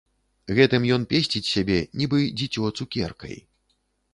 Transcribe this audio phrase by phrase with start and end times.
[0.59, 3.35] Гэтым ён песціць сябе, нібы дзіцё цукеркай.